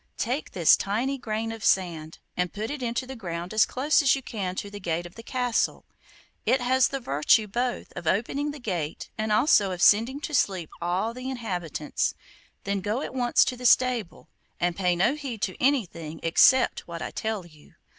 [0.17, 4.15] Take this tiny grain of sand, and put it into the ground as close as
[4.15, 5.85] you can to the gate of the castle.
[6.43, 10.71] It has the virtue both of opening the gate and also of sending to sleep
[10.81, 12.15] all the inhabitants.
[12.63, 14.27] Then go at once to the stable,
[14.59, 17.75] and pay no heed to anything except what I tell you.